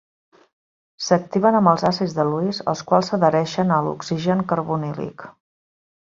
S'activen 1.07 1.57
amb 1.59 1.71
els 1.71 1.83
àcids 1.89 2.15
de 2.21 2.25
Lewis, 2.29 2.63
els 2.73 2.81
quals 2.93 3.11
s'adhereixen 3.13 3.75
a 3.77 3.79
l'oxigen 3.91 4.43
carbonílic. 4.55 5.29